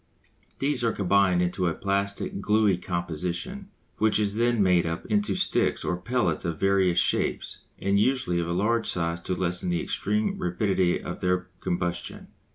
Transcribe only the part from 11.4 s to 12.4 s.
combustion.